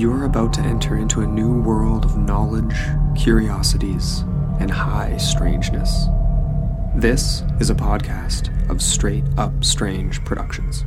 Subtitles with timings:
[0.00, 2.74] You're about to enter into a new world of knowledge,
[3.14, 4.20] curiosities,
[4.58, 6.06] and high strangeness.
[6.96, 10.86] This is a podcast of Straight Up Strange Productions.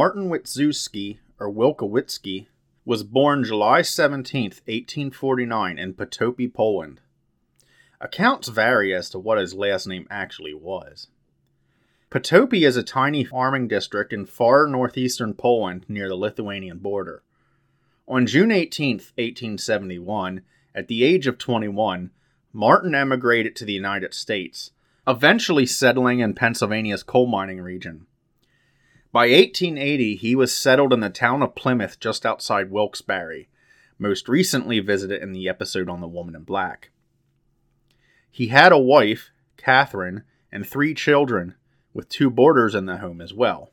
[0.00, 2.46] Martin Witczewski, or Wilkowitzki,
[2.86, 7.02] was born July 17, 1849, in Potopi, Poland.
[8.00, 11.08] Accounts vary as to what his last name actually was.
[12.10, 17.22] Potopi is a tiny farming district in far northeastern Poland near the Lithuanian border.
[18.08, 20.40] On June 18, 1871,
[20.74, 22.10] at the age of 21,
[22.54, 24.70] Martin emigrated to the United States,
[25.06, 28.06] eventually settling in Pennsylvania's coal mining region.
[29.12, 33.48] By 1880, he was settled in the town of Plymouth just outside Wilkes-Barre,
[33.98, 36.90] most recently visited in the episode on the Woman in Black.
[38.30, 40.22] He had a wife, Catherine,
[40.52, 41.56] and three children,
[41.92, 43.70] with two boarders in the home as well.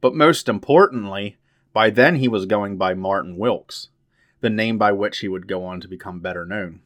[0.00, 1.36] But most importantly,
[1.72, 3.90] by then he was going by Martin Wilkes,
[4.40, 6.80] the name by which he would go on to become better known.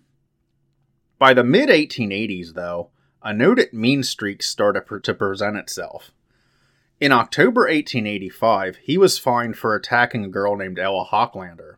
[1.18, 2.90] By the mid 1880s, though,
[3.22, 6.12] a noted mean streak started to present itself.
[6.98, 11.76] In October 1885, he was fined for attacking a girl named Ella Hochlander.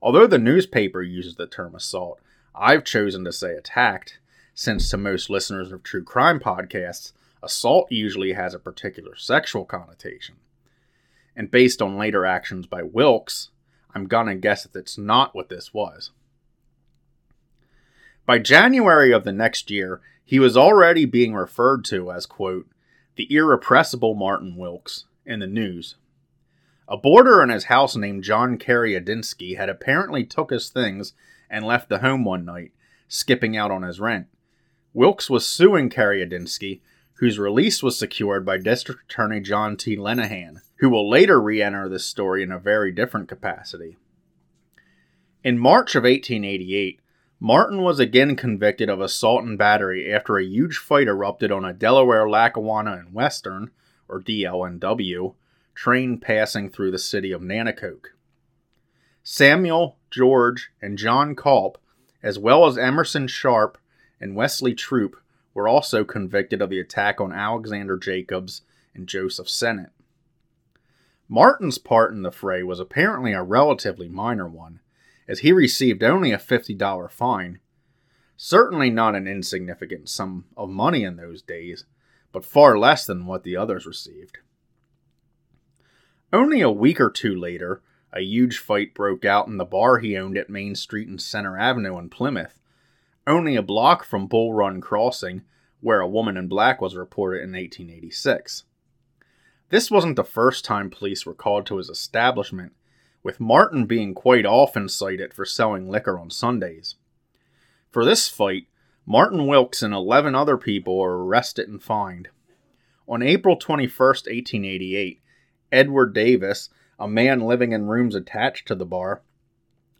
[0.00, 2.20] Although the newspaper uses the term assault,
[2.54, 4.18] I've chosen to say attacked,
[4.54, 7.12] since to most listeners of true crime podcasts,
[7.42, 10.36] assault usually has a particular sexual connotation.
[11.36, 13.50] And based on later actions by Wilkes,
[13.94, 16.12] I'm gonna guess that it's not what this was.
[18.24, 22.66] By January of the next year, he was already being referred to as, quote,
[23.20, 25.96] the irrepressible Martin Wilkes, in the news.
[26.88, 31.12] A boarder in his house named John Karyadinsky had apparently took his things
[31.50, 32.72] and left the home one night,
[33.08, 34.28] skipping out on his rent.
[34.94, 36.80] Wilkes was suing Karyadinsky,
[37.16, 39.98] whose release was secured by District Attorney John T.
[39.98, 43.98] Lenahan, who will later re enter this story in a very different capacity.
[45.44, 47.00] In March of 1888,
[47.42, 51.72] Martin was again convicted of assault and battery after a huge fight erupted on a
[51.72, 53.70] Delaware Lackawanna and Western,
[54.08, 55.32] or DL&W,
[55.74, 58.08] train passing through the city of Nanticoke.
[59.22, 61.78] Samuel, George, and John Culp,
[62.22, 63.78] as well as Emerson Sharp
[64.20, 65.16] and Wesley Troop,
[65.54, 68.62] were also convicted of the attack on Alexander Jacobs
[68.94, 69.92] and Joseph Sennett.
[71.26, 74.80] Martin's part in the fray was apparently a relatively minor one,
[75.30, 77.60] as he received only a $50 fine.
[78.36, 81.84] Certainly not an insignificant sum of money in those days,
[82.32, 84.38] but far less than what the others received.
[86.32, 87.80] Only a week or two later,
[88.12, 91.56] a huge fight broke out in the bar he owned at Main Street and Center
[91.56, 92.58] Avenue in Plymouth,
[93.24, 95.42] only a block from Bull Run Crossing,
[95.80, 98.64] where a woman in black was reported in 1886.
[99.68, 102.72] This wasn't the first time police were called to his establishment,
[103.22, 106.96] with Martin being quite often cited for selling liquor on Sundays.
[107.90, 108.66] For this fight,
[109.04, 112.28] Martin Wilkes and 11 other people were arrested and fined.
[113.08, 115.20] On April 21, 1888,
[115.72, 116.68] Edward Davis,
[116.98, 119.22] a man living in rooms attached to the bar,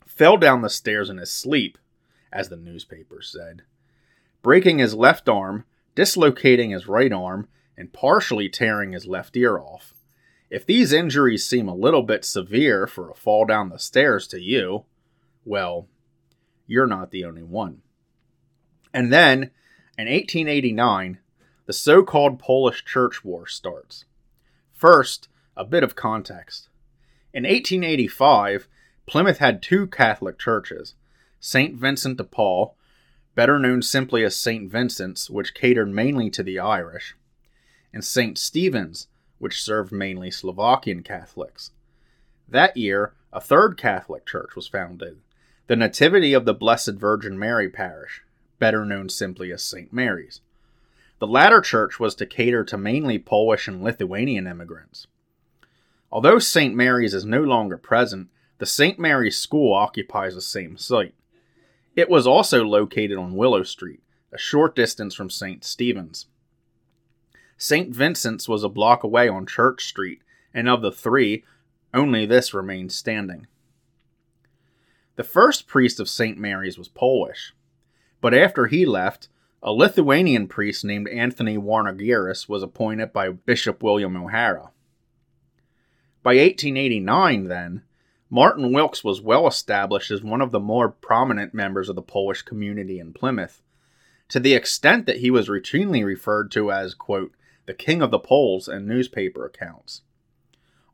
[0.05, 1.77] fell down the stairs in his sleep,
[2.31, 3.63] as the newspaper said,
[4.41, 5.65] breaking his left arm,
[5.95, 9.93] dislocating his right arm, and partially tearing his left ear off.
[10.51, 14.39] If these injuries seem a little bit severe for a fall down the stairs to
[14.39, 14.83] you,
[15.45, 15.87] well,
[16.67, 17.81] you're not the only one.
[18.93, 19.51] And then,
[19.97, 21.19] in 1889,
[21.67, 24.03] the so called Polish Church War starts.
[24.73, 26.67] First, a bit of context.
[27.33, 28.67] In 1885,
[29.05, 30.95] Plymouth had two Catholic churches
[31.39, 31.75] St.
[31.75, 32.75] Vincent de Paul,
[33.35, 34.69] better known simply as St.
[34.69, 37.15] Vincent's, which catered mainly to the Irish,
[37.93, 38.37] and St.
[38.37, 39.07] Stephen's,
[39.41, 41.71] which served mainly Slovakian Catholics.
[42.47, 45.17] That year, a third Catholic church was founded,
[45.67, 48.21] the Nativity of the Blessed Virgin Mary Parish,
[48.59, 49.91] better known simply as St.
[49.91, 50.41] Mary's.
[51.19, 55.07] The latter church was to cater to mainly Polish and Lithuanian immigrants.
[56.11, 56.75] Although St.
[56.75, 58.29] Mary's is no longer present,
[58.59, 58.99] the St.
[58.99, 61.15] Mary's School occupies the same site.
[61.95, 64.01] It was also located on Willow Street,
[64.31, 65.63] a short distance from St.
[65.63, 66.27] Stephen's.
[67.61, 67.93] St.
[67.93, 71.43] Vincent's was a block away on Church Street, and of the three,
[71.93, 73.45] only this remained standing.
[75.15, 76.39] The first priest of St.
[76.39, 77.53] Mary's was Polish,
[78.19, 79.29] but after he left,
[79.61, 84.71] a Lithuanian priest named Anthony Warnagiris was appointed by Bishop William O'Hara.
[86.23, 87.83] By 1889, then,
[88.27, 92.41] Martin Wilkes was well established as one of the more prominent members of the Polish
[92.41, 93.61] community in Plymouth,
[94.29, 97.35] to the extent that he was routinely referred to as, quote,
[97.71, 100.01] the King of the Poles in newspaper accounts.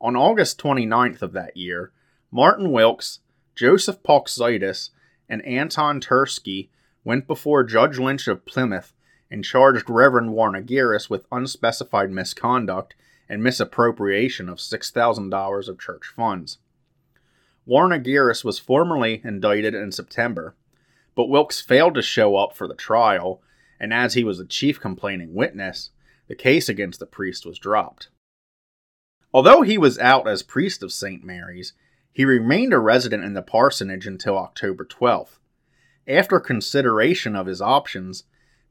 [0.00, 1.90] On August 29th of that year,
[2.30, 3.18] Martin Wilkes,
[3.56, 4.90] Joseph Polkzitis,
[5.28, 6.68] and Anton Tursky
[7.02, 8.92] went before Judge Lynch of Plymouth
[9.28, 12.94] and charged Reverend Warnagiris with unspecified misconduct
[13.28, 16.58] and misappropriation of $6,000 of church funds.
[17.68, 20.54] Warnagiris was formally indicted in September,
[21.16, 23.42] but Wilkes failed to show up for the trial,
[23.80, 25.90] and as he was the chief complaining witness,
[26.28, 28.08] the case against the priest was dropped.
[29.34, 31.24] Although he was out as priest of St.
[31.24, 31.72] Mary's,
[32.12, 35.38] he remained a resident in the parsonage until October 12th.
[36.06, 38.24] After consideration of his options,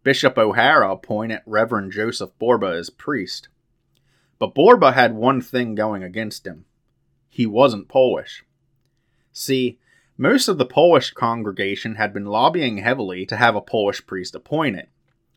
[0.04, 3.50] Bishop O'Hara appointed Reverend Joseph Borba as priest.
[4.40, 6.66] But Borba had one thing going against him
[7.30, 8.44] he wasn't Polish.
[9.32, 9.78] See,
[10.18, 14.88] most of the Polish congregation had been lobbying heavily to have a Polish priest appointed.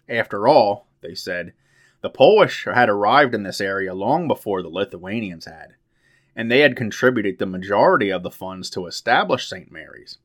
[0.08, 1.52] After all, they said,
[2.02, 5.74] the Polish had arrived in this area long before the Lithuanians had,
[6.34, 9.70] and they had contributed the majority of the funds to establish St.
[9.70, 10.18] Mary's.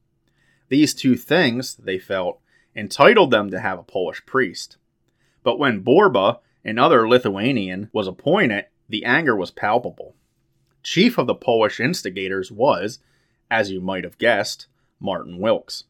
[0.69, 2.39] These two things, they felt,
[2.75, 4.77] entitled them to have a Polish priest.
[5.43, 10.15] But when Borba, another Lithuanian, was appointed, the anger was palpable.
[10.83, 12.99] Chief of the Polish instigators was,
[13.49, 14.67] as you might have guessed,
[14.99, 15.83] Martin Wilkes.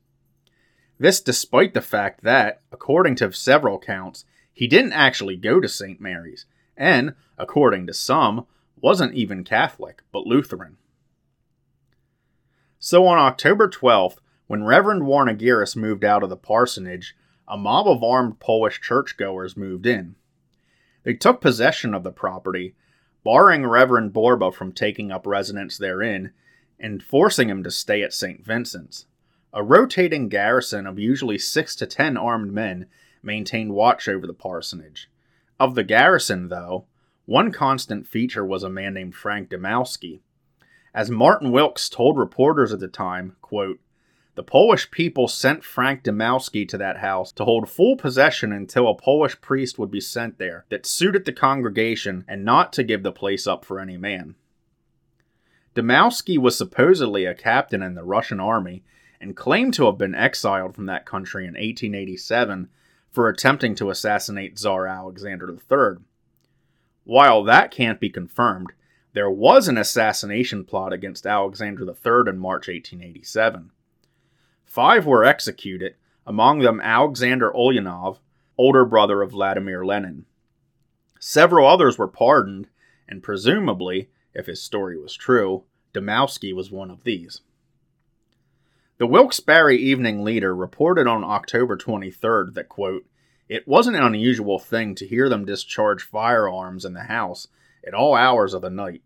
[0.98, 4.26] This despite the fact that, according to several accounts,
[4.56, 6.00] he didn't actually go to St.
[6.00, 6.46] Mary's,
[6.78, 8.48] and, according to some,
[8.80, 10.78] wasn't even Catholic, but Lutheran.
[12.80, 14.18] So on October 12th,
[14.48, 17.16] when Reverend Warnagiris moved out of the parsonage,
[17.48, 20.16] a mob of armed Polish churchgoers moved in.
[21.04, 22.76] They took possession of the property,
[23.26, 26.32] barring Reverend Borba from taking up residence therein,
[26.80, 28.46] and forcing him to stay at St.
[28.46, 29.06] Vincent's.
[29.52, 32.88] A rotating garrison of usually six to ten armed men
[33.26, 35.10] maintained watch over the parsonage.
[35.60, 36.86] Of the garrison, though,
[37.26, 40.22] one constant feature was a man named Frank Demowski.
[40.94, 43.80] As Martin Wilkes told reporters at the time, quote,
[44.36, 48.96] the Polish people sent Frank Demowski to that house to hold full possession until a
[48.96, 53.14] Polish priest would be sent there that suited the congregation and not to give the
[53.14, 54.36] place up for any man.
[55.74, 58.84] Demowski was supposedly a captain in the Russian army
[59.22, 62.70] and claimed to have been exiled from that country in 1887
[63.16, 66.04] for attempting to assassinate Tsar Alexander III.
[67.06, 68.74] While that can't be confirmed,
[69.14, 73.72] there was an assassination plot against Alexander III in March 1887.
[74.66, 75.96] Five were executed,
[76.28, 78.18] among them Alexander Ulyanov,
[78.58, 80.26] older brother of Vladimir Lenin.
[81.18, 82.68] Several others were pardoned,
[83.08, 85.64] and presumably, if his story was true,
[85.94, 87.40] Demowski was one of these.
[88.98, 93.06] The Wilkes-Barre Evening Leader reported on October 23rd that, quote,
[93.50, 97.50] it wasn't an unusual thing to hear them discharge firearms in the house
[97.86, 99.02] at all hours of the night.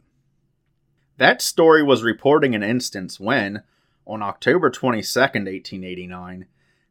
[1.18, 3.64] That story was reporting an instance when,
[4.06, 6.46] on October 22, 1889,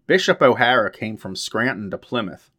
[0.08, 2.50] Bishop O'Hara came from Scranton to Plymouth.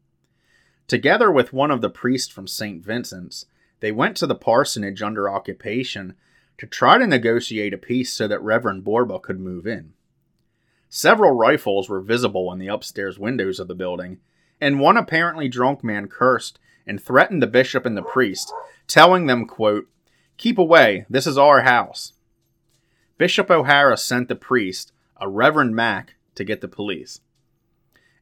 [0.88, 2.82] Together with one of the priests from St.
[2.82, 3.46] Vincent's,
[3.82, 6.16] they went to the parsonage under occupation
[6.58, 9.96] to try to negotiate a peace so that Reverend Borba could move in.
[10.92, 14.18] Several rifles were visible in the upstairs windows of the building,
[14.60, 18.52] and one apparently drunk man cursed and threatened the bishop and the priest,
[18.88, 19.88] telling them, quote,
[20.38, 22.14] Keep away, this is our house.
[23.20, 24.92] Bishop O'Hara sent the priest,
[25.22, 27.22] a Reverend Mack, to get the police.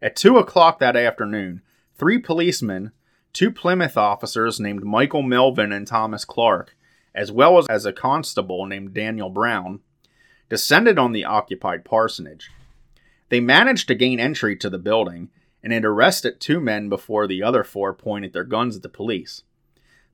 [0.02, 1.62] At two o'clock that afternoon,
[1.96, 2.92] three policemen,
[3.32, 6.76] two Plymouth officers named Michael Melvin and Thomas Clark,
[7.16, 9.80] as well as a constable named Daniel Brown,
[10.50, 12.50] descended on the occupied parsonage.
[13.30, 15.30] They managed to gain entry to the building
[15.64, 19.44] and had arrested two men before the other four pointed their guns at the police.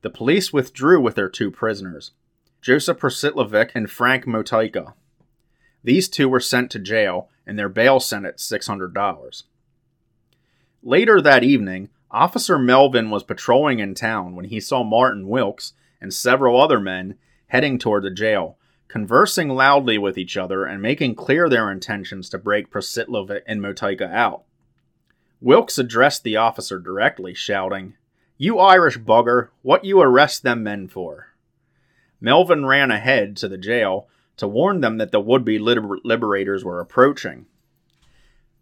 [0.02, 2.12] The police withdrew with their two prisoners.
[2.60, 4.94] Joseph Persitlovic and Frank Motyka.
[5.82, 9.42] These two were sent to jail, and their bail sent at $600.
[10.82, 16.12] Later that evening, Officer Melvin was patrolling in town when he saw Martin Wilkes and
[16.12, 17.16] several other men
[17.48, 18.56] heading toward the jail,
[18.94, 24.08] conversing loudly with each other and making clear their intentions to break Persitlovic and Motyka
[24.08, 24.44] out.
[25.40, 27.96] Wilkes addressed the officer directly, shouting,
[28.38, 31.34] You Irish bugger, what you arrest them men for?
[32.20, 36.64] Melvin ran ahead to the jail to warn them that the would be liber- liberators
[36.64, 37.46] were approaching.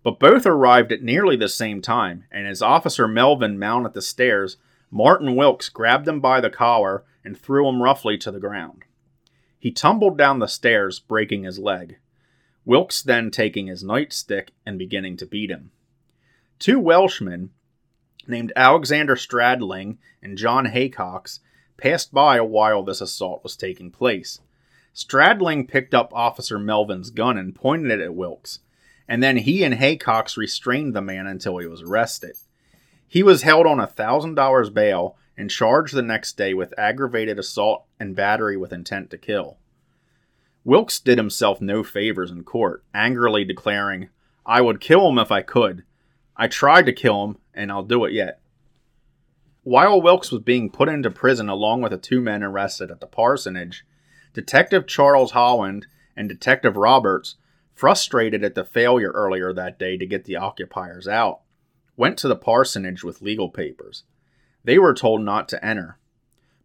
[0.03, 4.57] But both arrived at nearly the same time, and as Officer Melvin mounted the stairs,
[4.91, 8.85] Martin Wilkes grabbed him by the collar and threw him roughly to the ground.
[9.63, 11.99] He tumbled down the stairs, breaking his leg.
[12.65, 15.71] Wilkes then taking his nightstick and beginning to beat him.
[16.59, 17.51] Two Welshmen,
[18.27, 21.39] named Alexander Stradling and John Haycox,
[21.77, 24.41] passed by while this assault was taking place.
[24.93, 28.59] Stradling picked up Officer Melvin's gun and pointed it at Wilkes,
[29.07, 32.35] and then he and Haycox restrained the man until he was arrested.
[33.07, 37.37] He was held on a thousand dollars bail and charged the next day with aggravated
[37.37, 39.59] assault and battery with intent to kill.
[40.63, 44.09] Wilkes did himself no favors in court, angrily declaring,
[44.47, 45.83] I would kill him if I could,
[46.37, 48.41] I tried to kill him, and I'll do it yet.
[49.65, 53.09] While Wilkes was being put into prison along with the two men arrested at the
[53.09, 53.85] parsonage,
[54.35, 57.35] Detective Charles Holland and Detective Roberts,
[57.75, 61.41] frustrated at the failure earlier that day to get the occupiers out,
[61.97, 64.05] went to the parsonage with legal papers.
[64.65, 65.99] They were told not to enter.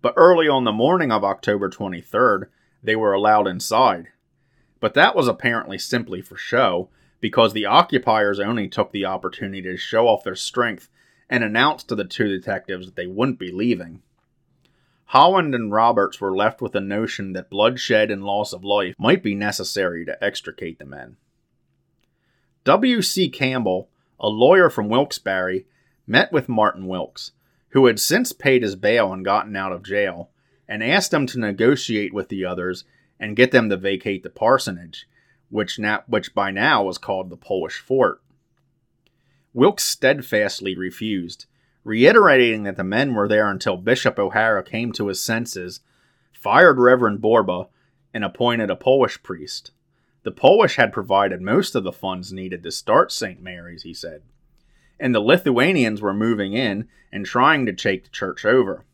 [0.01, 2.47] But early on the morning of October 23rd,
[2.83, 4.07] they were allowed inside.
[4.79, 6.89] But that was apparently simply for show,
[7.19, 10.89] because the occupiers only took the opportunity to show off their strength
[11.29, 14.01] and announced to the two detectives that they wouldn't be leaving.
[15.05, 19.23] Holland and Roberts were left with the notion that bloodshed and loss of life might
[19.23, 21.17] be necessary to extricate the men.
[22.65, 23.29] W.C.
[23.29, 23.89] Campbell,
[24.19, 25.65] a lawyer from Wilkes-Barre,
[26.05, 27.31] met with Martin Wilkes,
[27.77, 30.31] who had since paid his bail and gotten out of jail,
[30.67, 32.83] and asked him to negotiate with the others
[33.19, 35.07] and get them to vacate the parsonage,
[35.51, 38.19] which, now, which by now was called the Polish fort.
[39.53, 41.45] Wilkes steadfastly refused,
[41.83, 45.81] reiterating that the men were there until Bishop O'Hara came to his senses,
[46.33, 47.67] fired Reverend Borba,
[48.11, 49.69] and appointed a Polish priest.
[50.23, 53.39] The Polish had provided most of the funds needed to start St.
[53.39, 54.23] Mary's, he said,
[54.99, 58.85] and the Lithuanians were moving in and trying to take the church over.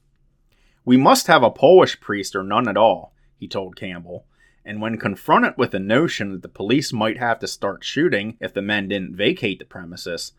[0.85, 4.25] We must have a Polish priest or none at all, he told Campbell,
[4.65, 8.53] and when confronted with the notion that the police might have to start shooting if
[8.53, 10.33] the men didn't vacate the premises,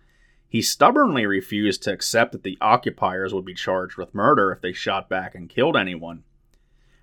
[0.48, 4.72] he stubbornly refused to accept that the occupiers would be charged with murder if they
[4.72, 6.22] shot back and killed anyone.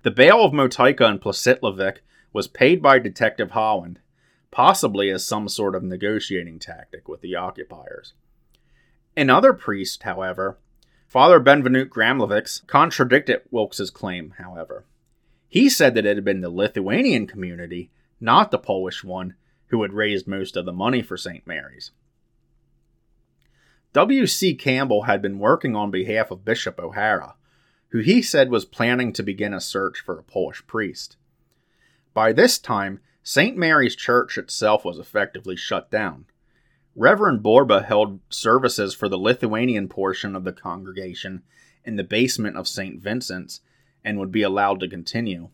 [0.02, 1.98] The bail of Motyka and Persitlovic
[2.32, 4.00] was paid by Detective Holland,
[4.50, 8.14] possibly as some sort of negotiating tactic with the occupiers.
[9.16, 10.58] Another priest, however,
[11.06, 14.86] Father Benvenute Gramlewicz, contradicted Wilkes's claim, however.
[15.48, 19.34] He said that it had been the Lithuanian community, not the Polish one,
[19.66, 21.46] who had raised most of the money for St.
[21.46, 21.90] Mary's.
[23.92, 24.54] W.C.
[24.54, 27.34] Campbell had been working on behalf of Bishop O'Hara,
[27.88, 31.18] who he said was planning to begin a search for a Polish priest.
[32.14, 33.54] By this time, St.
[33.54, 36.24] Mary's Church itself was effectively shut down.
[36.94, 41.42] Reverend Borba held services for the Lithuanian portion of the congregation
[41.84, 43.00] in the basement of St.
[43.00, 43.60] Vincent's
[44.04, 45.48] and would be allowed to continue.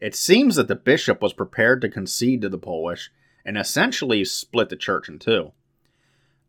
[0.00, 3.10] It seems that the bishop was prepared to concede to the Polish
[3.44, 5.52] and essentially split the church in two.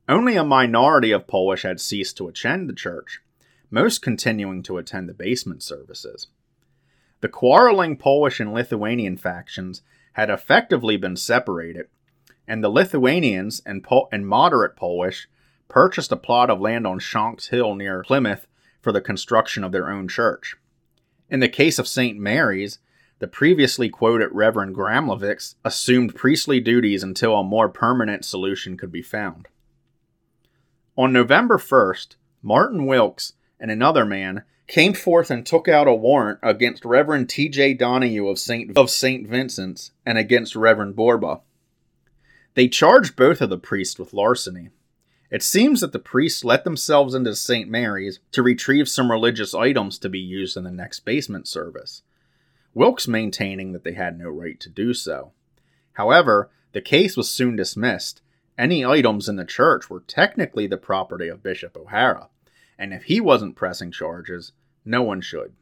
[0.08, 3.22] Only a minority of Polish had ceased to attend the church,
[3.70, 6.28] most continuing to attend the basement services.
[7.22, 9.82] The quarreling Polish and Lithuanian factions
[10.14, 11.88] had effectively been separated,
[12.52, 15.30] and the Lithuanians and, po- and moderate Polish
[15.70, 18.46] purchased a plot of land on Shanks Hill near Plymouth
[18.82, 20.58] for the construction of their own church.
[21.30, 22.20] In the case of St.
[22.20, 22.80] Mary's,
[23.20, 29.02] the previously quoted Reverend Gramlewicz assumed priestly duties until a more permanent solution could be
[29.02, 29.48] found.
[30.98, 33.32] On November 1st, Martin Wilkes
[33.62, 37.76] and another man came forth and took out a warrant against Reverend T.J.
[37.76, 38.78] Donahue of St.
[38.78, 39.26] of St.
[39.26, 41.40] Vincent's and against Reverend Borba.
[42.54, 44.70] They charged both of the priests with larceny.
[45.30, 47.70] It seems that the priests let themselves into St.
[47.70, 52.04] Mary's to retrieve some religious items to be used in the next basement service,
[52.74, 55.32] Wilkes maintaining that they had no right to do so.
[55.94, 58.22] However, the case was soon dismissed.
[58.58, 62.28] Any items in the church were technically the property of Bishop O'Hara,
[62.78, 64.52] and if he wasn't pressing charges,
[64.84, 65.54] no one should.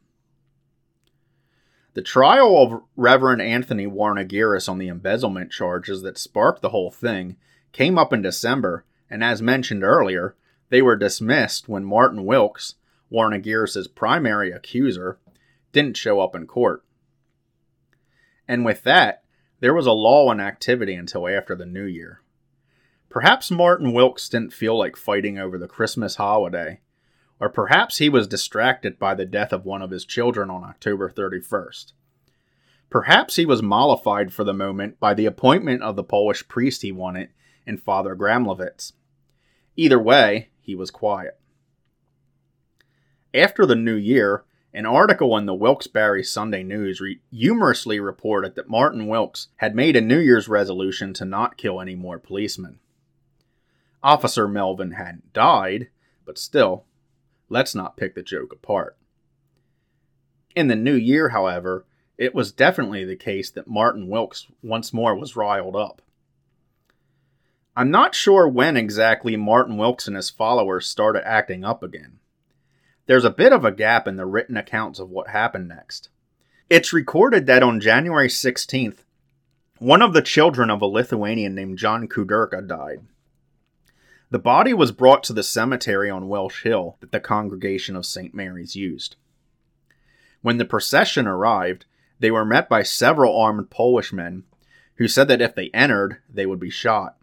[1.94, 7.36] The trial of Reverend Anthony Warnagiris on the embezzlement charges that sparked the whole thing
[7.72, 10.36] came up in December, and as mentioned earlier,
[10.68, 12.76] they were dismissed when Martin Wilkes,
[13.10, 15.18] Warnagiris' primary accuser,
[15.72, 16.84] didn't show up in court.
[18.46, 19.24] And with that,
[19.58, 22.22] there was a lull in activity until after the new year.
[23.08, 26.80] Perhaps Martin Wilkes didn't feel like fighting over the Christmas holiday,
[27.40, 31.10] or perhaps he was distracted by the death of one of his children on October
[31.10, 31.92] 31st.
[32.90, 36.92] Perhaps he was mollified for the moment by the appointment of the Polish priest he
[36.92, 37.30] wanted
[37.66, 38.92] in Father Gramlewicz.
[39.76, 41.38] Either way, he was quiet.
[43.32, 44.44] After the new year,
[44.74, 49.96] an article in the Wilkes-Barre Sunday News re- humorously reported that Martin Wilkes had made
[49.96, 52.80] a New Year's resolution to not kill any more policemen.
[54.02, 55.88] Officer Melvin hadn't died,
[56.24, 56.84] but still,
[57.50, 58.96] let's not pick the joke apart.
[60.56, 61.84] In the new year, however,
[62.16, 66.00] it was definitely the case that Martin Wilkes once more was riled up.
[67.76, 72.18] I'm not sure when exactly Martin Wilkes and his followers started acting up again.
[73.06, 76.10] There's a bit of a gap in the written accounts of what happened next.
[76.68, 78.98] It's recorded that on January 16th,
[79.78, 83.00] one of the children of a Lithuanian named John Kudirka died.
[84.30, 88.32] The body was brought to the cemetery on Welsh Hill that the congregation of St.
[88.32, 89.16] Mary's used.
[90.40, 91.84] When the procession arrived,
[92.20, 94.44] they were met by several armed Polish men
[94.96, 97.16] who said that if they entered, they would be shot.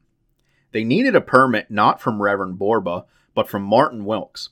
[0.74, 4.50] They needed a permit not from Reverend Borba, but from Martin Wilkes.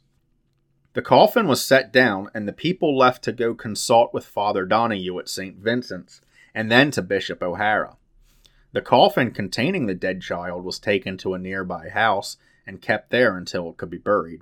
[0.93, 5.19] The coffin was set down, and the people left to go consult with Father Donahue
[5.19, 5.57] at St.
[5.57, 6.21] Vincent's,
[6.53, 7.97] and then to Bishop O'Hara.
[8.75, 12.35] The coffin containing the dead child was taken to a nearby house
[12.67, 14.41] and kept there until it could be buried.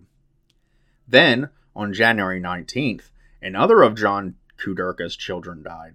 [1.08, 3.12] Then, on January 19th,
[3.44, 5.94] another of John Kudirka's children died,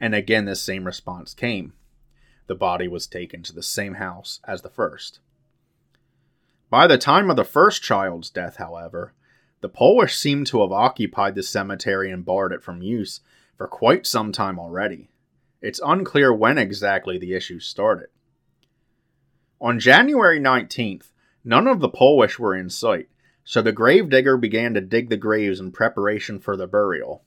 [0.00, 1.74] and again the same response came.
[2.48, 5.20] The body was taken to the same house as the first.
[6.68, 9.12] By the time of the first child's death, however,
[9.60, 13.20] the Polish seemed to have occupied the cemetery and barred it from use
[13.56, 15.08] for quite some time already.
[15.62, 18.08] It's unclear when exactly the issue started.
[19.60, 21.12] On January 19th,
[21.44, 23.08] none of the Polish were in sight,
[23.42, 27.24] so the gravedigger began to dig the graves in preparation for the burial.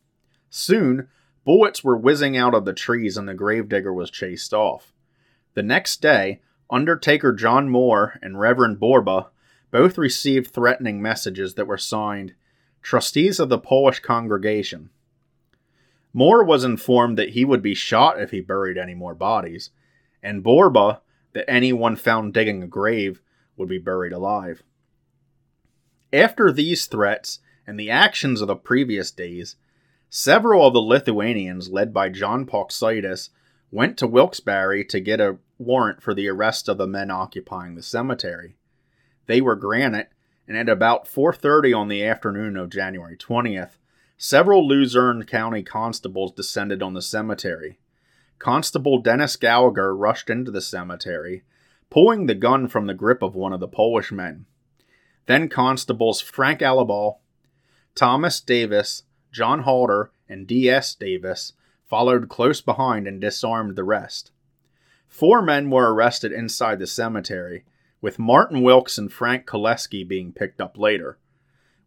[0.49, 1.07] Soon,
[1.43, 4.93] bullets were whizzing out of the trees and the gravedigger was chased off.
[5.55, 9.29] The next day, Undertaker John Moore and Reverend Borba
[9.71, 12.35] both received threatening messages that were signed
[12.81, 14.91] Trustees of the Polish Congregation.
[16.13, 19.71] Moore was informed that he would be shot if he buried any more bodies,
[20.23, 21.01] and Borba
[21.33, 23.21] that anyone found digging a grave
[23.55, 24.63] would be buried alive.
[26.11, 29.55] After these threats and the actions of the previous days,
[30.09, 33.29] several of the Lithuanians, led by John Pauksidis,
[33.69, 37.83] went to Wilkes-Barre to get a warrant for the arrest of the men occupying the
[37.83, 38.55] cemetery.
[39.27, 40.07] They were granted,
[40.47, 43.77] and at about 4:30 on the afternoon of January 20th,
[44.21, 47.79] several Luzerne County constables descended on the cemetery.
[48.37, 51.43] Constable Dennis Gallagher rushed into the cemetery,
[51.89, 54.45] pulling the gun from the grip of one of the Polish men.
[55.25, 57.19] Then constables Frank Alabal,
[57.95, 60.95] Thomas Davis, John Halder, and D.S.
[60.95, 61.53] Davis
[61.87, 64.31] followed close behind and disarmed the rest.
[65.07, 67.63] Four men were arrested inside the cemetery,
[68.01, 71.17] with Martin Wilkes and Frank Koleski being picked up later.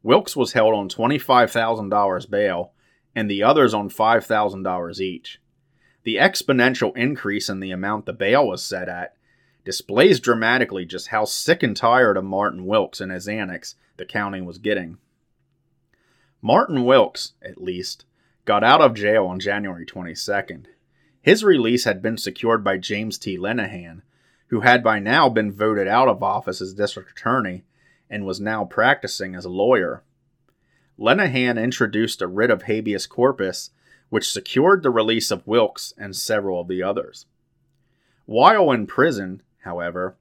[0.03, 2.73] Wilkes was held on $25,000 bail,
[3.15, 5.41] and the others on $5,000 each.
[6.05, 9.15] The exponential increase in the amount the bail was set at
[9.65, 14.41] displays dramatically just how sick and tired of Martin Wilkes and his annex the county
[14.41, 14.99] was getting.
[16.41, 18.05] Martin Wilkes, at least,
[18.45, 20.65] got out of jail on January 22nd.
[21.21, 23.39] His release had been secured by James T.
[23.39, 24.03] Lenahan,
[24.49, 27.63] who had by now been voted out of office as district attorney
[28.13, 30.05] and was now practicing as a lawyer.
[30.99, 33.71] Lenahan introduced a writ of habeas corpus,
[34.11, 37.25] which secured the release of Wilkes and several of the others.
[38.27, 40.17] While in prison, however,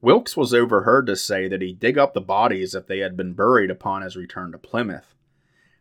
[0.00, 3.34] Wilkes was overheard to say that he'd dig up the bodies if they had been
[3.34, 5.14] buried upon his return to Plymouth.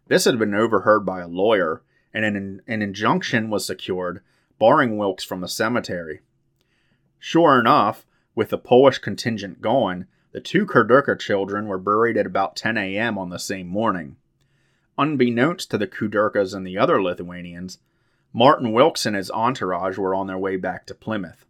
[0.07, 1.81] This had been overheard by a lawyer,
[2.13, 4.21] and an, an injunction was secured
[4.59, 6.19] barring Wilkes from the cemetery.
[7.19, 12.55] Sure enough, with the Polish contingent gone, the two Kudirka children were buried at about
[12.55, 13.17] 10 a.m.
[13.19, 14.17] on the same morning.
[14.97, 17.77] Unbeknownst to the Kudirkas and the other Lithuanians,
[18.33, 21.45] Martin Wilkes and his entourage were on their way back to Plymouth.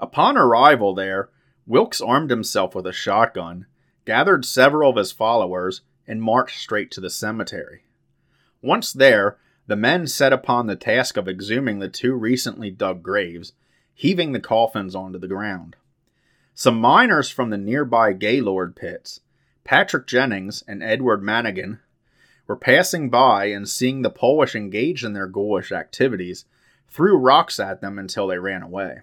[0.00, 1.28] Upon arrival there,
[1.66, 3.66] Wilkes armed himself with a shotgun,
[4.06, 7.82] gathered several of his followers, and marched straight to the cemetery.
[8.62, 13.52] Once there, the men set upon the task of exhuming the two recently dug graves,
[13.92, 15.76] heaving the coffins onto the ground.
[16.58, 19.20] Some miners from the nearby Gaylord pits,
[19.62, 21.80] Patrick Jennings and Edward Manigan,
[22.46, 26.46] were passing by and seeing the Polish engaged in their ghoulish activities,
[26.88, 29.02] threw rocks at them until they ran away.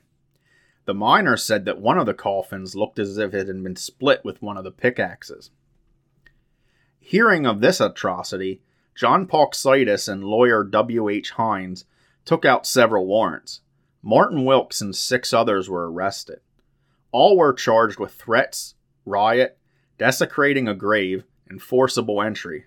[0.85, 4.25] The miners said that one of the coffins looked as if it had been split
[4.25, 5.51] with one of the pickaxes.
[6.99, 8.63] Hearing of this atrocity,
[8.95, 11.07] John Pauxitis and lawyer W.
[11.07, 11.29] H.
[11.29, 11.85] Hines
[12.25, 13.61] took out several warrants.
[14.01, 16.39] Martin Wilkes and six others were arrested.
[17.13, 18.73] All were charged with threats,
[19.05, 19.57] riot,
[19.99, 22.65] desecrating a grave, and forcible entry.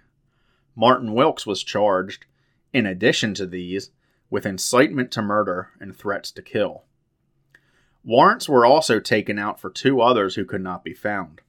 [0.77, 2.27] Martin Wilkes was charged,
[2.73, 3.91] in addition to these,
[4.31, 6.85] with incitement to murder and threats to kill.
[8.05, 11.41] Warrants were also taken out for two others who could not be found.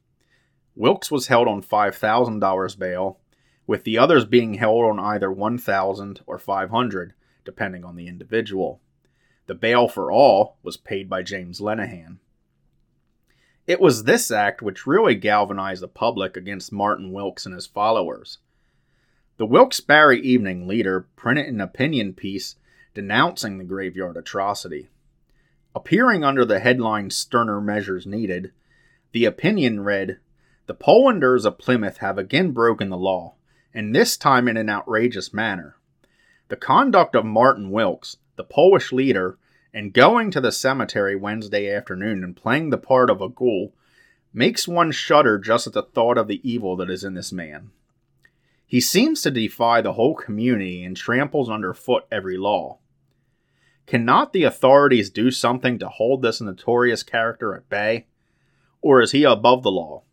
[0.75, 3.19] Wilkes was held on $5,000 bail,
[3.67, 7.13] with the others being held on either 1000 or 500
[7.45, 8.81] depending on the individual.
[9.45, 12.17] The bail for all was paid by James Lenahan.
[13.67, 18.37] It was this act which really galvanized the public against Martin Wilkes and his followers.
[19.35, 22.55] The Wilkes-Barre Evening Leader printed an opinion piece
[22.93, 24.87] denouncing the graveyard atrocity.
[25.75, 28.53] Appearing under the headline Sterner Measures Needed,
[29.11, 30.19] the opinion read
[30.65, 33.35] The Polanders of Plymouth have again broken the law,
[33.73, 35.75] and this time in an outrageous manner.
[36.47, 39.37] The conduct of Martin Wilkes, the Polish leader,
[39.73, 43.73] in going to the cemetery Wednesday afternoon and playing the part of a ghoul
[44.33, 47.71] makes one shudder just at the thought of the evil that is in this man.
[48.65, 52.79] He seems to defy the whole community and tramples underfoot every law.
[53.85, 58.07] Cannot the authorities do something to hold this notorious character at bay?
[58.81, 60.03] Or is he above the law?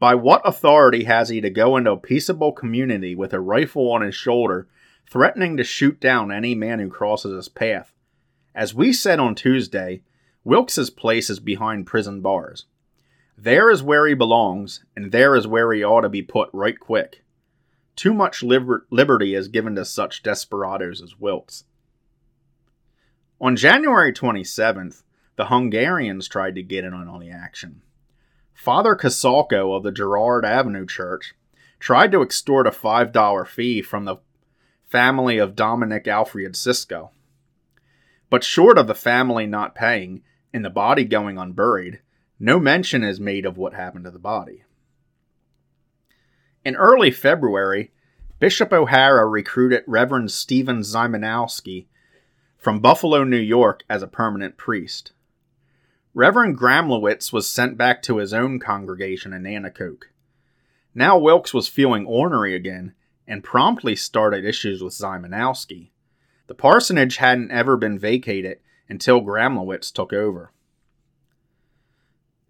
[0.00, 4.02] By what authority has he to go into a peaceable community with a rifle on
[4.02, 4.68] his shoulder,
[5.08, 7.93] threatening to shoot down any man who crosses his path?
[8.54, 10.02] As we said on Tuesday,
[10.44, 12.66] Wilkes's place is behind prison bars.
[13.36, 16.78] There is where he belongs, and there is where he ought to be put right
[16.78, 17.24] quick.
[17.96, 21.64] Too much liber- liberty is given to such desperadoes as Wilkes.
[23.40, 25.02] On January 27th,
[25.36, 27.82] the Hungarians tried to get in on the action.
[28.52, 31.34] Father Casalco of the Girard Avenue Church
[31.80, 34.16] tried to extort a $5 fee from the
[34.86, 37.10] family of Dominic Alfred Cisco.
[38.34, 42.00] But short of the family not paying and the body going unburied,
[42.40, 44.64] no mention is made of what happened to the body.
[46.64, 47.92] In early February,
[48.40, 51.86] Bishop O'Hara recruited Reverend Stephen Zymanowski
[52.58, 55.12] from Buffalo, New York, as a permanent priest.
[56.12, 60.06] Reverend Gramlewicz was sent back to his own congregation in Nanticoke.
[60.92, 62.94] Now Wilkes was feeling ornery again
[63.28, 65.90] and promptly started issues with Zymanowski.
[66.46, 70.52] The parsonage hadn't ever been vacated until Gramlewicz took over.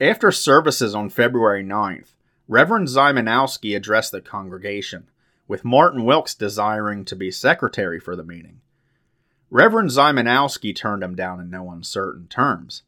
[0.00, 2.14] After services on February 9th,
[2.48, 5.08] Reverend Zymanowski addressed the congregation,
[5.46, 8.60] with Martin Wilkes desiring to be secretary for the meeting.
[9.50, 12.82] Reverend Zymanowski turned him down in no uncertain terms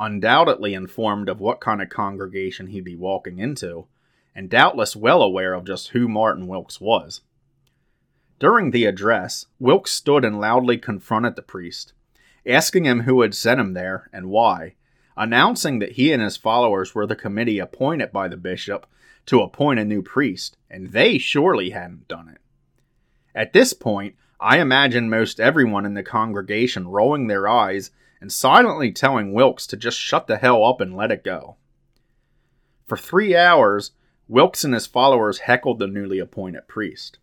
[0.00, 3.86] undoubtedly informed of what kind of congregation he'd be walking into,
[4.34, 7.20] and doubtless well aware of just who Martin Wilkes was.
[8.40, 11.92] During the address, Wilkes stood and loudly confronted the priest,
[12.46, 14.76] asking him who had sent him there and why,
[15.14, 18.86] announcing that he and his followers were the committee appointed by the bishop
[19.26, 22.40] to appoint a new priest, and they surely hadn't done it.
[23.34, 27.90] At this point, I imagine most everyone in the congregation rolling their eyes
[28.22, 31.56] and silently telling Wilkes to just shut the hell up and let it go.
[32.86, 33.90] For three hours,
[34.28, 37.18] Wilkes and his followers heckled the newly appointed priest.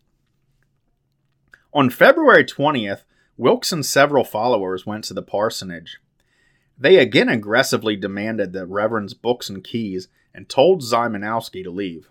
[1.78, 3.02] On February 20th,
[3.36, 6.00] Wilkes and several followers went to the parsonage.
[6.76, 12.10] They again aggressively demanded the Reverend's books and keys and told Zymanowski to leave.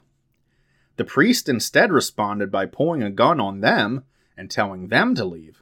[0.96, 4.06] The priest instead responded by pulling a gun on them
[4.38, 5.62] and telling them to leave.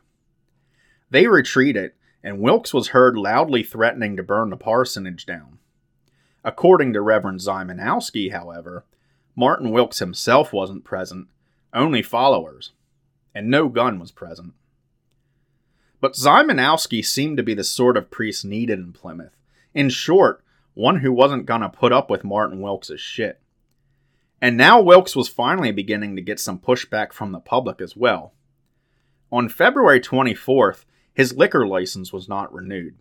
[1.09, 5.57] They retreated, and Wilkes was heard loudly threatening to burn the parsonage down.
[6.43, 8.85] According to Reverend Zymanowski, however,
[9.35, 11.27] Martin Wilkes himself wasn't present,
[11.73, 12.71] only followers,
[13.35, 14.53] and no gun was present.
[15.99, 19.35] But Zymanowski seemed to be the sort of priest needed in Plymouth.
[19.73, 20.43] In short,
[20.73, 23.41] one who wasn't gonna put up with Martin Wilkes' shit.
[24.41, 28.33] And now Wilkes was finally beginning to get some pushback from the public as well.
[29.31, 32.95] On February 24th, his liquor license was not renewed.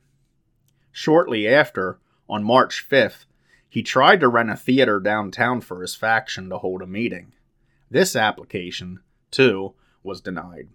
[0.90, 3.26] Shortly after, on March 5th,
[3.68, 7.32] he tried to rent a theater downtown for his faction to hold a meeting.
[7.90, 10.68] This application, too, was denied.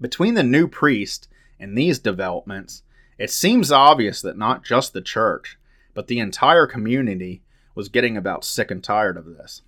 [0.00, 1.28] Between the new priest
[1.60, 2.82] and these developments,
[3.18, 5.58] it seems obvious that not just the church,
[5.94, 7.42] but the entire community
[7.74, 9.62] was getting about sick and tired of this.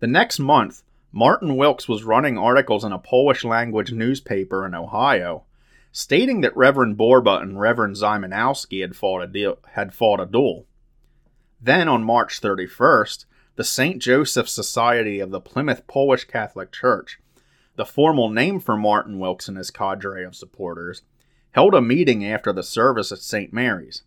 [0.00, 5.44] The next month, Martin Wilkes was running articles in a Polish language newspaper in Ohio,
[5.90, 10.66] stating that Reverend Borba and Reverend Zymanowski had fought a, deal, had fought a duel.
[11.60, 13.24] Then, on March 31st,
[13.56, 14.00] the St.
[14.00, 17.18] Joseph Society of the Plymouth Polish Catholic Church,
[17.76, 21.02] the formal name for Martin Wilkes and his cadre of supporters,
[21.52, 23.52] held a meeting after the service at St.
[23.52, 24.02] Mary's.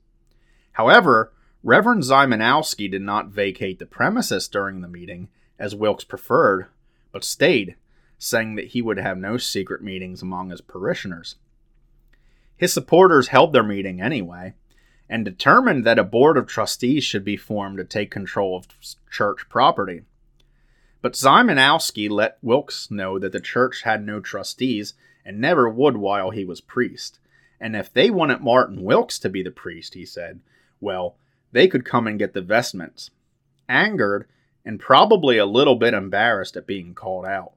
[0.74, 1.34] However,
[1.64, 6.68] Reverend Zymanowski did not vacate the premises during the meeting, as Wilkes preferred,
[7.12, 7.76] but stayed,
[8.20, 11.36] saying that he would have no secret meetings among his parishioners.
[12.56, 14.54] His supporters held their meeting anyway,
[15.10, 18.68] and determined that a board of trustees should be formed to take control of
[19.10, 20.04] church property.
[21.02, 24.94] But Zymanowski let Wilkes know that the church had no trustees
[25.26, 27.20] and never would while he was priest.
[27.60, 30.40] And if they wanted Martin Wilkes to be the priest, he said,
[30.80, 31.16] well,
[31.52, 33.12] they could come and get the vestments.
[33.68, 34.28] Angered
[34.66, 37.54] and probably a little bit embarrassed at being called out,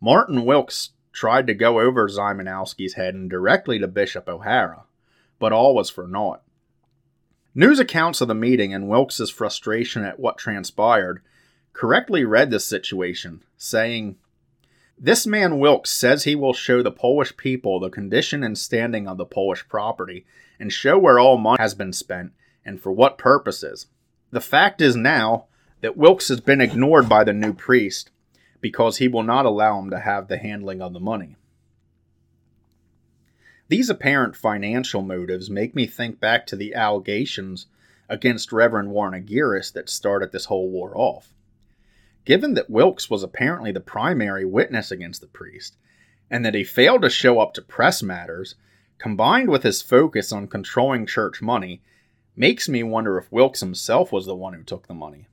[0.00, 4.84] Martin Wilkes tried to go over Zymanowski's head and directly to Bishop O'Hara,
[5.38, 6.42] but all was for naught.
[7.54, 11.20] News accounts of the meeting and Wilkes's frustration at what transpired
[11.74, 14.16] correctly read the situation, saying,
[14.98, 19.18] This man Wilkes says he will show the Polish people the condition and standing of
[19.18, 20.24] the Polish property
[20.58, 22.32] and show where all money has been spent
[22.64, 23.86] and for what purposes.
[24.30, 25.46] The fact is now
[25.82, 28.10] that Wilkes has been ignored by the new priest
[28.62, 31.36] because he will not allow him to have the handling of the money.
[33.72, 37.68] These apparent financial motives make me think back to the allegations
[38.06, 41.32] against Reverend Warnagiris that started this whole war off.
[42.26, 45.78] Given that Wilkes was apparently the primary witness against the priest,
[46.30, 48.56] and that he failed to show up to press matters,
[48.98, 51.80] combined with his focus on controlling church money,
[52.36, 55.28] makes me wonder if Wilkes himself was the one who took the money.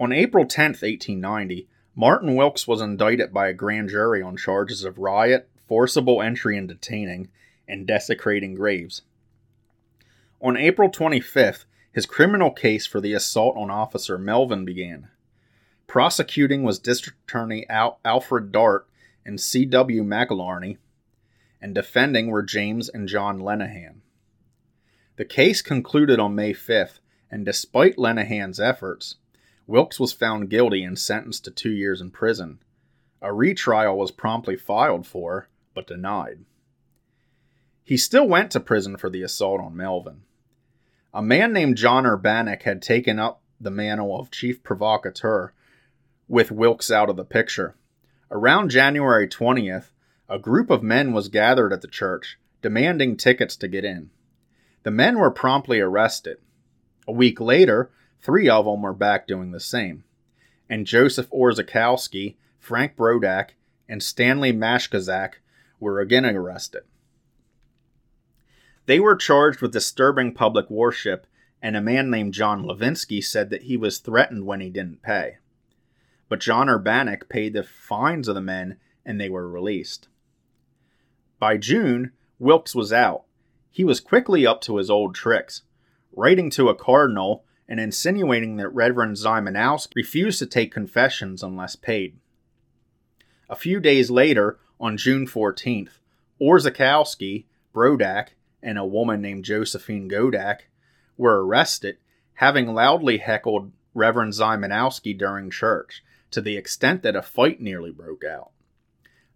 [0.00, 4.96] On April 10, 1890, Martin Wilkes was indicted by a grand jury on charges of
[4.96, 7.28] riot, forcible entry and detaining,
[7.66, 9.02] and desecrating graves.
[10.40, 15.08] On April 25th, his criminal case for the assault on Officer Melvin began.
[15.86, 18.86] Prosecuting was District Attorney Al- Alfred Dart
[19.24, 20.02] and C.W.
[20.02, 20.78] McIlharney,
[21.60, 24.00] and defending were James and John Lenahan.
[25.16, 26.98] The case concluded on May 5th,
[27.30, 29.16] and despite Lenahan's efforts,
[29.66, 32.58] Wilkes was found guilty and sentenced to two years in prison.
[33.22, 36.40] A retrial was promptly filed for, but denied.
[37.82, 40.22] He still went to prison for the assault on Melvin.
[41.12, 45.52] A man named John Urbaniak had taken up the mantle of chief provocateur
[46.26, 47.76] with Wilkes out of the picture.
[48.30, 49.90] Around January 20th,
[50.28, 54.10] a group of men was gathered at the church, demanding tickets to get in.
[54.82, 56.38] The men were promptly arrested.
[57.06, 60.04] A week later, three of them were back doing the same.
[60.68, 63.50] And Joseph Orzechowski, Frank Brodak,
[63.88, 65.34] and Stanley Mashkozak
[65.84, 66.82] were again arrested.
[68.86, 71.26] They were charged with disturbing public worship,
[71.62, 75.36] and a man named John Levinsky said that he was threatened when he didn't pay.
[76.28, 80.08] But John Urbaniak paid the fines of the men and they were released.
[81.38, 83.24] By June, Wilkes was out.
[83.70, 85.62] He was quickly up to his old tricks,
[86.12, 92.18] writing to a cardinal and insinuating that Reverend Zymanowski refused to take confessions unless paid.
[93.48, 95.92] A few days later, on June 14th,
[96.38, 100.64] Orzechowski, Brodak, and a woman named Josephine Godak
[101.16, 101.96] were arrested,
[102.34, 108.24] having loudly heckled Reverend Zymanowski during church, to the extent that a fight nearly broke
[108.24, 108.50] out.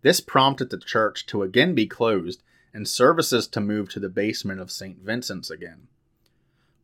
[0.03, 2.43] This prompted the church to again be closed
[2.75, 4.99] and services to move to the basement of St.
[4.99, 5.89] Vincent's again.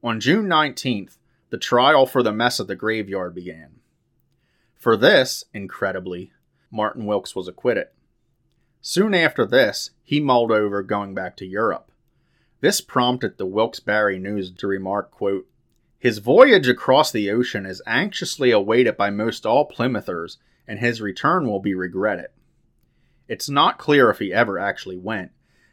[0.03, 1.19] On June 19th,
[1.51, 3.81] the trial for the mess at the graveyard began.
[4.79, 6.33] For this, incredibly,
[6.71, 7.89] Martin Wilkes was acquitted.
[8.87, 11.91] Soon after this, he mulled over going back to Europe.
[12.61, 15.49] This prompted the Wilkes-Barre News to remark, quote,
[15.99, 20.37] His voyage across the ocean is anxiously awaited by most all Plymouthers,
[20.69, 22.27] and his return will be regretted.
[23.27, 25.33] It's not clear if he ever actually went,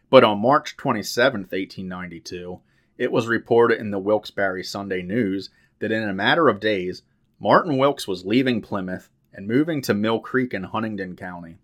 [0.10, 2.62] but on March 27, 1892,
[2.98, 7.04] it was reported in the Wilkes-Barre Sunday News that in a matter of days,
[7.42, 11.58] Martin Wilkes was leaving Plymouth and moving to Mill Creek in Huntingdon County.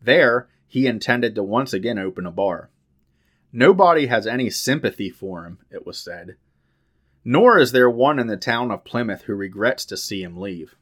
[0.00, 2.70] There, he intended to once again open a bar.
[3.52, 6.36] Nobody has any sympathy for him, it was said.
[7.24, 10.76] Nor is there one in the town of Plymouth who regrets to see him leave.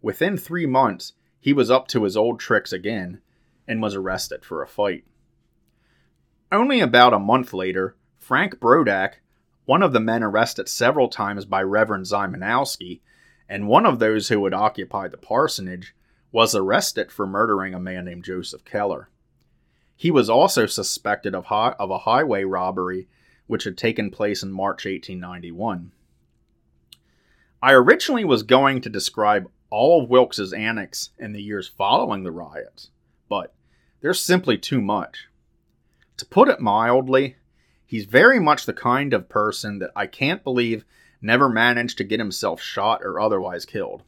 [0.00, 3.20] Within three months, he was up to his old tricks again
[3.66, 5.04] and was arrested for a fight.
[6.52, 9.14] Only about a month later, Frank Brodak,
[9.64, 13.00] one of the men arrested several times by Reverend Zymanowski,
[13.48, 15.92] and one of those who had occupied the parsonage,
[16.32, 19.08] was arrested for murdering a man named Joseph Keller.
[19.94, 23.06] He was also suspected of, of a highway robbery
[23.46, 25.92] which had taken place in March 1891.
[27.62, 32.32] I originally was going to describe all of Wilkes's antics in the years following the
[32.32, 32.90] riots,
[33.28, 33.54] but
[34.00, 35.28] there's simply too much.
[36.16, 37.36] To put it mildly,
[37.86, 40.84] he's very much the kind of person that I can't believe
[41.20, 44.02] never managed to get himself shot or otherwise killed.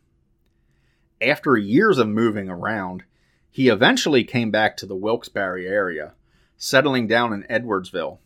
[1.21, 3.05] After years of moving around,
[3.51, 6.15] he eventually came back to the Wilkes-Barre area,
[6.57, 8.19] settling down in Edwardsville.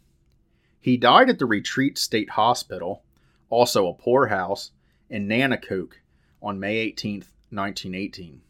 [0.81, 3.03] He died at the Retreat State Hospital,
[3.51, 4.71] also a poorhouse,
[5.11, 6.01] in Nanticoke
[6.43, 8.41] on May 18, 1918.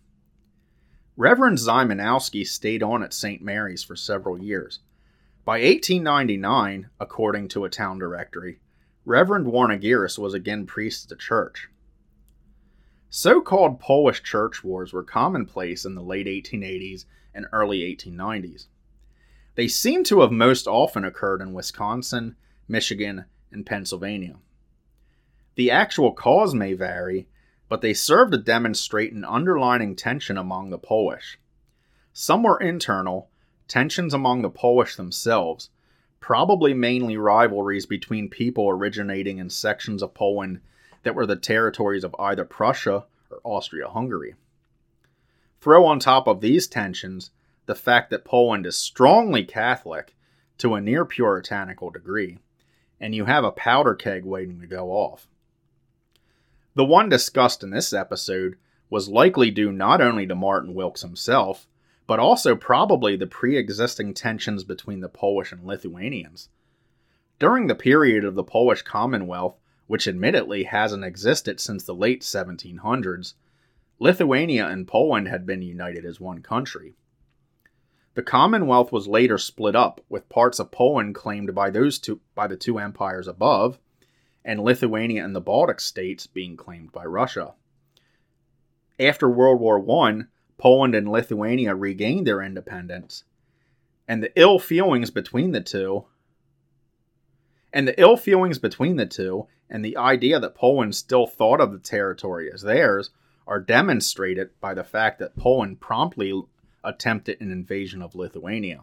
[1.16, 3.42] Reverend Zymanowski stayed on at St.
[3.42, 4.78] Mary's for several years.
[5.44, 8.60] By 1899, according to a town directory,
[9.04, 11.68] Reverend Warnagiris was again priest of the church.
[13.10, 18.66] So called Polish church wars were commonplace in the late 1880s and early 1890s.
[19.54, 22.36] They seem to have most often occurred in Wisconsin,
[22.68, 24.36] Michigan, and Pennsylvania.
[25.54, 27.28] The actual cause may vary,
[27.68, 31.38] but they serve to demonstrate an underlying tension among the Polish.
[32.12, 33.30] Some were internal,
[33.68, 35.70] tensions among the Polish themselves,
[36.20, 40.60] probably mainly rivalries between people originating in sections of Poland
[41.02, 44.34] that were the territories of either Prussia or Austria Hungary.
[45.60, 47.30] Throw on top of these tensions
[47.66, 50.14] the fact that Poland is strongly Catholic
[50.58, 52.38] to a near puritanical degree,
[53.00, 55.28] and you have a powder keg waiting to go off.
[56.74, 58.56] The one discussed in this episode
[58.90, 61.66] was likely due not only to Martin Wilkes himself,
[62.06, 66.48] but also probably the pre existing tensions between the Polish and Lithuanians.
[67.38, 69.58] During the period of the Polish Commonwealth,
[69.88, 73.34] which admittedly hasn't existed since the late 1700s,
[73.98, 76.94] Lithuania and Poland had been united as one country.
[78.14, 82.46] The Commonwealth was later split up, with parts of Poland claimed by those two by
[82.46, 83.78] the two empires above,
[84.44, 87.54] and Lithuania and the Baltic states being claimed by Russia.
[89.00, 90.22] After World War I,
[90.58, 93.24] Poland and Lithuania regained their independence,
[94.06, 96.04] and the ill feelings between the two
[97.72, 101.72] and the ill feelings between the two and the idea that Poland still thought of
[101.72, 103.10] the territory as theirs
[103.46, 106.42] are demonstrated by the fact that Poland promptly
[106.84, 108.82] attempted an invasion of Lithuania.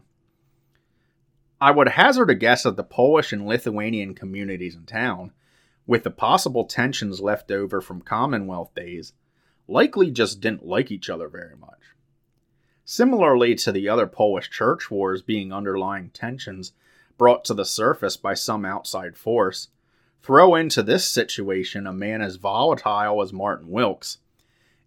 [1.62, 5.32] I would hazard a guess that the Polish and Lithuanian communities in town,
[5.88, 9.14] with the possible tensions left over from Commonwealth days,
[9.68, 11.80] likely just didn't like each other very much.
[12.84, 16.74] Similarly to the other Polish church wars being underlying tensions
[17.18, 19.70] brought to the surface by some outside force,
[20.26, 24.18] throw into this situation a man as volatile as Martin Wilkes,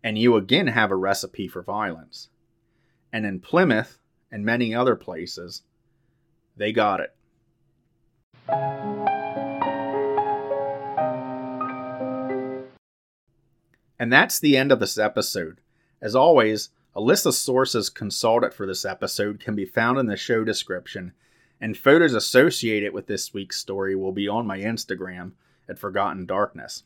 [0.03, 2.29] and you again have a recipe for violence
[3.13, 4.01] and in Plymouth
[4.33, 5.63] and many other places,
[6.57, 7.15] they got it.
[14.01, 15.61] And that's the end of this episode.
[16.01, 20.17] As always, a list of sources consulted for this episode can be found in the
[20.17, 21.13] show description,
[21.61, 25.33] and photos associated with this week's story will be on my Instagram
[25.69, 26.85] at Forgotten Darkness.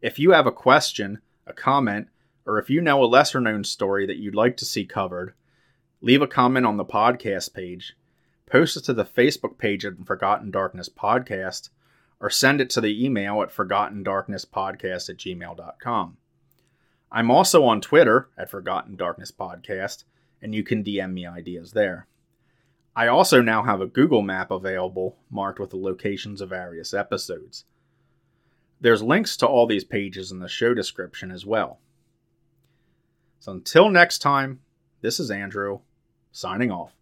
[0.00, 2.08] If you have a question, a comment,
[2.46, 5.34] or if you know a lesser known story that you'd like to see covered,
[6.00, 7.96] leave a comment on the podcast page,
[8.46, 11.70] post it to the Facebook page at Forgotten Darkness Podcast,
[12.20, 16.16] or send it to the email at forgottendarknesspodcast at gmail.com.
[17.10, 20.04] I'm also on Twitter at Forgotten Darkness Podcast,
[20.40, 22.06] and you can DM me ideas there.
[22.94, 27.64] I also now have a Google map available marked with the locations of various episodes.
[28.80, 31.78] There's links to all these pages in the show description as well.
[33.38, 34.60] So until next time,
[35.00, 35.80] this is Andrew,
[36.32, 36.92] signing off.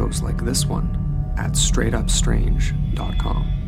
[0.00, 0.96] Shows like this one
[1.36, 3.59] at straightupstrange.com.